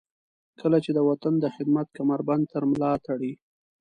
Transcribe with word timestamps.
کله 0.59 0.77
چې 0.83 0.91
د 0.93 0.99
وطن 1.09 1.33
د 1.39 1.45
خدمت 1.55 1.87
کمربند 1.97 2.43
تر 2.53 2.63
ملاتړئ. 2.73 3.31